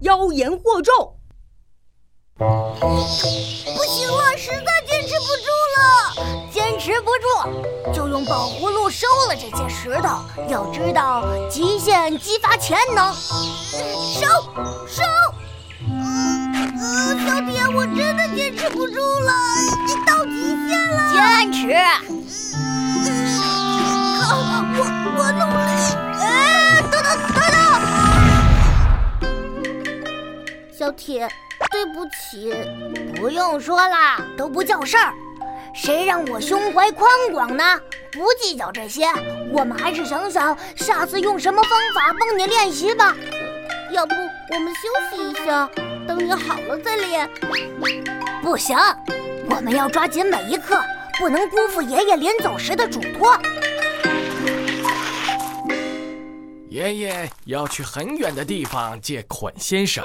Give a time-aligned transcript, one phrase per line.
[0.00, 1.16] 妖言惑众。
[2.38, 2.44] 不
[3.84, 5.82] 行了，实在坚持不住了。
[6.52, 10.20] 坚持不住，就用宝葫芦收了这些石头。
[10.48, 13.12] 要知道，极限激发潜能。
[13.12, 14.26] 收
[14.86, 15.02] 收。
[15.90, 16.78] 嗯，
[17.18, 19.32] 小铁，我真的坚持不住了，
[20.06, 20.17] 到
[31.70, 32.52] 对不起，
[33.16, 35.14] 不用说啦，都不叫事儿。
[35.74, 37.80] 谁让我胸怀宽广呢？
[38.12, 39.06] 不计较这些，
[39.52, 43.14] 我们还是想想下次用什么方法帮你练习吧。
[43.90, 44.14] 要不
[44.50, 44.80] 我们休
[45.16, 45.70] 息一下，
[46.06, 47.28] 等你好了再练。
[48.42, 48.76] 不行，
[49.48, 50.78] 我们要抓紧每一刻，
[51.18, 53.38] 不能辜负爷爷临走时的嘱托。
[56.68, 60.04] 爷爷要去很远的地方借捆仙绳。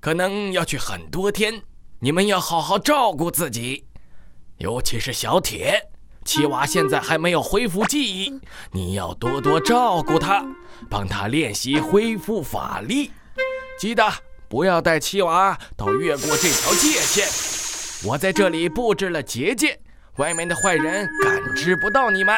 [0.00, 1.62] 可能要去很多天，
[1.98, 3.84] 你们要好好照顾自己，
[4.56, 5.88] 尤其是小铁。
[6.24, 8.40] 七娃现在还没有恢复记忆，
[8.72, 10.44] 你要多多照顾他，
[10.88, 13.10] 帮他练习恢复法力。
[13.78, 14.10] 记得
[14.48, 17.26] 不要带七娃到越过这条界限。
[18.08, 19.78] 我在这里布置了结界，
[20.16, 22.34] 外面的坏人感知不到你们。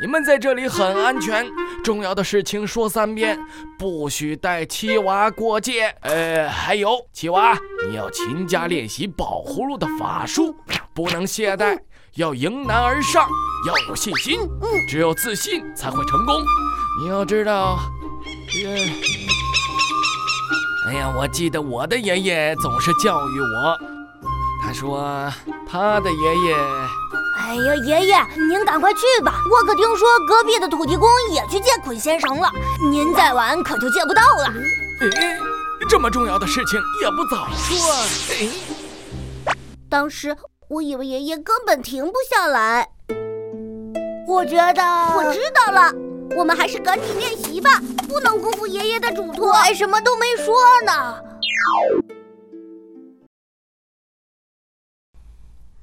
[0.00, 1.46] 你们在这里很安全。
[1.86, 3.38] 重要的事情说三遍，
[3.78, 5.82] 不许带七娃过界。
[6.00, 7.56] 呃，还有七娃，
[7.88, 10.52] 你要勤加练习宝葫芦的法术，
[10.92, 11.78] 不能懈怠，
[12.16, 13.28] 要迎难而上，
[13.68, 14.40] 要有信心。
[14.88, 16.42] 只有自信才会成功。
[17.00, 17.78] 你要知道，
[20.88, 23.78] 哎呀，我记得我的爷爷总是教育我，
[24.60, 25.32] 他说
[25.70, 26.56] 他的爷爷。
[27.46, 28.16] 哎呀，爷爷，
[28.48, 29.38] 您赶快去吧！
[29.48, 32.50] 我可听说隔壁的土地公也去见捆仙绳了，
[32.90, 34.52] 您再晚可就见不到了。
[35.00, 35.38] 哎，
[35.88, 37.94] 这么重要的事情也不早说。
[38.34, 39.54] 哎，
[39.88, 40.36] 当时
[40.66, 42.88] 我以为爷爷根本停不下来。
[44.26, 44.82] 我觉得，
[45.14, 45.92] 我知道了，
[46.36, 49.50] 我们还是赶紧练习吧，不能辜负爷爷的嘱托。
[49.50, 50.52] 我还什么都没说
[50.84, 51.22] 呢。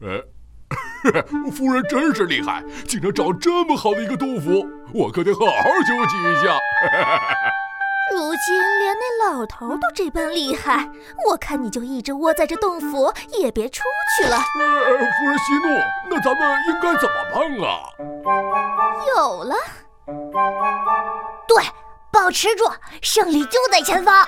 [0.01, 0.32] 呃。
[1.51, 6.57] 夫人真是厉害，竟然找这么好的一个洞府，我可得好好休息一下。
[8.11, 10.87] 如今连那老头都这般厉害，
[11.27, 13.81] 我看你就一直窝在这洞府，也别出
[14.17, 14.37] 去了。
[14.37, 15.79] 夫人息怒，
[16.09, 17.89] 那咱们应该怎么办啊？
[19.15, 19.55] 有了，
[21.47, 21.63] 对，
[22.11, 22.65] 保持住，
[23.01, 24.27] 胜利就在前方。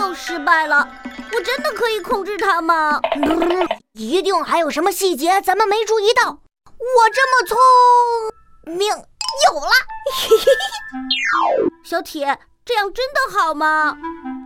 [0.00, 0.88] 又失败了。
[1.32, 3.00] 我真的可以控制它吗？
[3.94, 6.30] 一定还有什么细节咱们没注意到。
[6.30, 7.58] 我这么聪
[8.76, 9.70] 明，有了！
[11.84, 13.96] 小铁，这样真的好吗？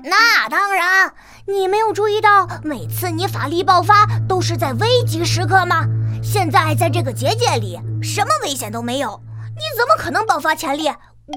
[0.05, 1.15] 那当然。
[1.47, 5.85] 你没有注意到，每次你法力爆发都是在危急时刻吗？
[6.23, 9.21] 现在在这个结界里，什么危险都没有，
[9.55, 10.91] 你怎么可能爆发潜力？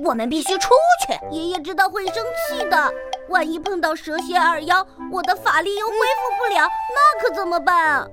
[0.06, 0.70] 我们必须出
[1.06, 1.36] 去。
[1.36, 2.92] 爷爷知道会生气的。
[3.30, 5.98] 万一碰到蛇蝎二妖，我的法力又恢复
[6.38, 8.08] 不了，那可怎么办啊？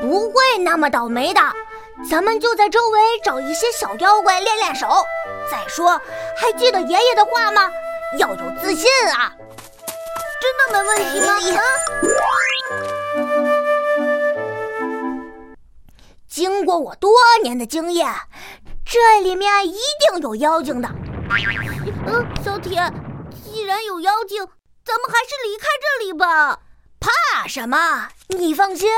[0.00, 1.40] 不会那么倒霉的，
[2.08, 4.88] 咱们就在周围找一些小妖怪练练手。
[5.50, 6.00] 再说，
[6.36, 7.70] 还记得爷爷的话吗？
[8.18, 9.32] 要有自信啊！
[10.40, 11.60] 真的没问题吗？
[16.28, 17.10] 经过我多
[17.42, 18.08] 年的经验，
[18.84, 20.88] 这里面一定有妖精的。
[22.06, 22.80] 嗯，小铁。
[23.66, 24.38] 既然有妖精，
[24.84, 26.60] 咱们还是离开这里吧。
[27.00, 27.10] 怕
[27.48, 27.76] 什么？
[28.28, 28.88] 你放心，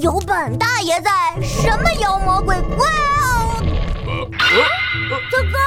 [0.00, 3.60] 有本大爷在，什么妖魔鬼怪啊！
[5.30, 5.58] 大哥，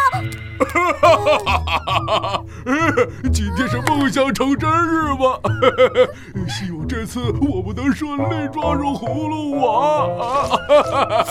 [3.31, 5.39] 今天是梦想成真日吗？
[6.49, 10.09] 希望这次我们能顺利抓住葫芦娃。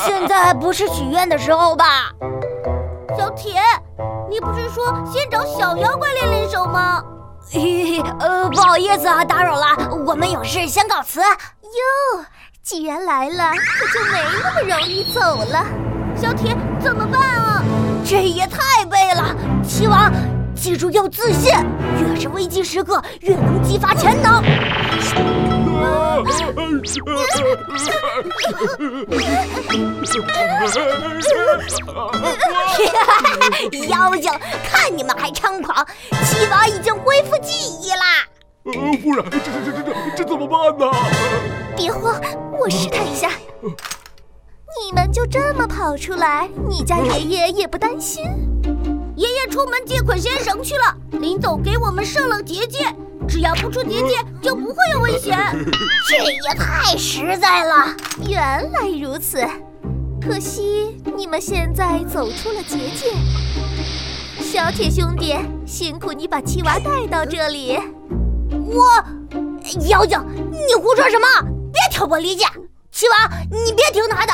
[0.06, 2.12] 现在不是许愿的时候吧？
[3.18, 3.60] 小铁。
[4.30, 7.02] 你不是说先找小妖怪练练手吗？
[8.20, 11.20] 呃，不好意思啊，打扰了，我们有事先告辞。
[11.20, 12.24] 哟，
[12.62, 15.64] 既然来了，可就没那么容易走了。
[16.14, 17.62] 小铁，怎么办啊？
[18.04, 19.34] 这也太背了。
[19.66, 20.12] 七王，
[20.54, 21.54] 记住要自信，
[21.98, 24.42] 越是危机时刻，越能激发潜能。
[33.88, 34.30] 妖精，
[34.64, 35.86] 看你们还猖狂！
[36.24, 37.52] 七娃已经恢复记
[37.82, 38.26] 忆啦。
[38.64, 38.72] 呃，
[39.02, 40.90] 夫人，这这这这这这怎么办呢？
[41.76, 42.20] 别慌，
[42.58, 43.30] 我试探一下。
[43.62, 48.24] 你们就这么跑出来，你家爷爷也不担心？
[49.16, 52.94] 爷爷出门借捆仙绳去了，临走给我们设了结界，
[53.28, 55.38] 只要不出结界就不会有危险。
[56.08, 57.94] 这也太实在了。
[58.26, 59.46] 原来如此，
[60.20, 63.12] 可惜你们现在走出了结界。
[64.40, 65.36] 小铁兄弟，
[65.66, 67.78] 辛苦你把七娃带到这里。
[68.50, 68.84] 我，
[69.88, 70.18] 妖精，
[70.50, 71.26] 你胡说什么？
[71.72, 72.48] 别挑拨离间。
[72.90, 74.32] 七娃，你别听他的。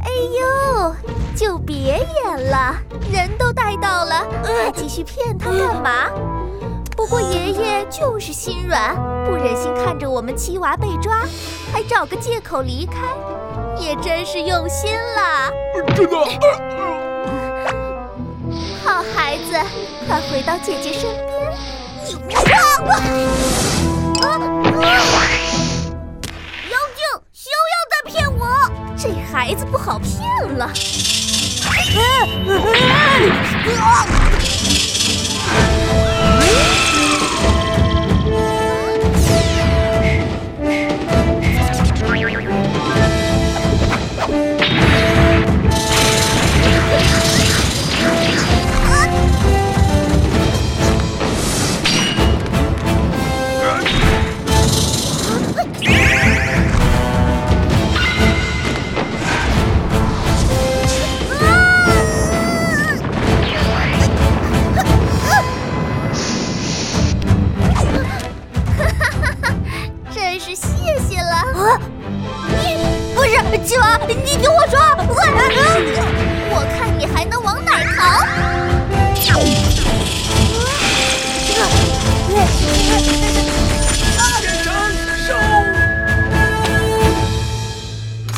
[0.00, 0.94] 哎呦，
[1.36, 1.76] 就别
[2.24, 2.74] 演了，
[3.12, 6.10] 人都带到了，还继续骗他干嘛？
[7.04, 8.96] 不过爷爷就是心软，
[9.26, 11.20] 不忍心看着我们七娃被抓，
[11.70, 12.96] 还找个借口离开，
[13.78, 15.52] 也真是用心了。
[15.94, 16.16] 真的。
[18.82, 19.52] 好孩子，
[20.08, 21.02] 快回到姐姐身
[22.26, 22.40] 边。
[23.04, 23.83] 你！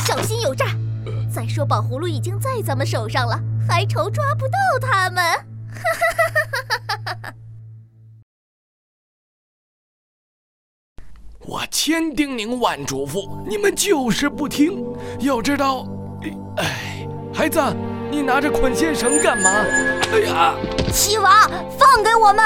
[0.06, 0.66] 小心有诈！
[1.32, 5.22] 再说宝葫芦已经在咱们手上了，还愁抓不到他们？
[5.24, 6.06] 哈哈
[6.38, 7.34] 哈哈哈哈
[11.40, 14.82] 我千叮咛万嘱咐，你们就是不听。
[15.20, 15.86] 要知道，
[16.56, 17.60] 哎，孩子，
[18.16, 19.50] 你拿着捆仙绳干嘛？
[20.10, 20.54] 哎呀，
[20.90, 21.46] 七娃，
[21.78, 22.42] 放给我们！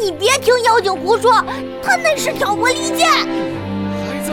[0.00, 1.44] 你别听妖精胡说，
[1.82, 3.06] 他那是挑拨离间。
[3.06, 4.32] 孩子，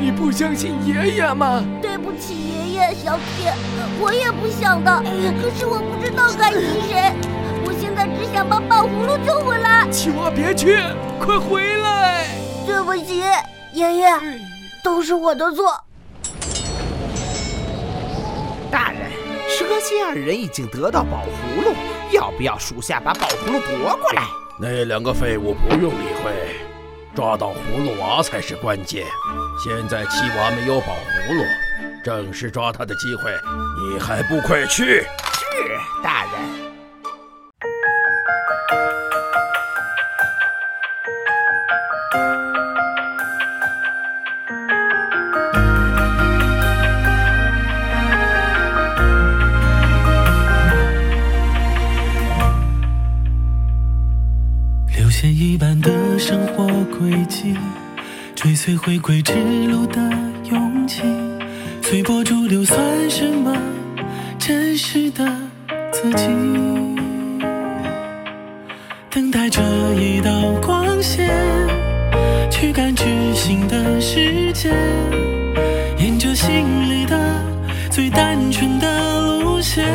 [0.00, 1.62] 你不相信爷爷吗？
[1.82, 2.34] 对不起，
[2.72, 3.52] 爷爷，小铁，
[4.00, 4.90] 我也不想的，
[5.42, 7.12] 可是我不知道该信谁。
[7.66, 9.86] 我现在只想把宝葫芦救回来。
[9.90, 10.78] 七娃，别去，
[11.20, 12.28] 快回来！
[12.66, 13.22] 对不起，
[13.74, 14.08] 爷爷，
[14.82, 15.78] 都是我的错。
[18.70, 19.01] 大人，
[19.58, 21.74] 蛇蝎二人已经得到宝葫芦，
[22.10, 24.22] 要不要属下把宝葫芦夺过来？
[24.58, 26.32] 那两个废物不用理会，
[27.14, 29.04] 抓到葫芦娃才是关键。
[29.62, 31.44] 现在七娃没有宝葫芦，
[32.02, 33.30] 正是抓他的机会，
[33.78, 34.84] 你还不快去？
[34.84, 35.04] 是，
[36.02, 36.32] 大人。
[55.22, 56.66] 线一般的生活
[56.98, 57.54] 轨迹，
[58.34, 59.32] 追随回归之
[59.68, 60.00] 路的
[60.50, 61.00] 勇气，
[61.80, 62.76] 随波逐流算
[63.08, 63.56] 什么
[64.36, 65.24] 真实的
[65.92, 66.26] 自己？
[69.10, 69.62] 等待着
[69.94, 71.30] 一道光线，
[72.50, 74.74] 去感知新的世界，
[75.98, 77.16] 沿着心里的
[77.92, 79.86] 最单纯的路线，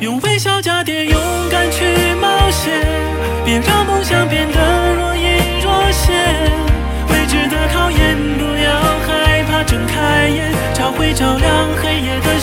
[0.00, 1.16] 用微笑加点勇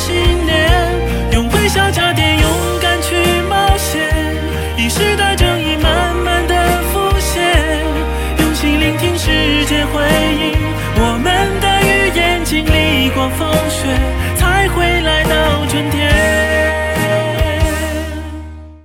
[0.05, 0.32] 开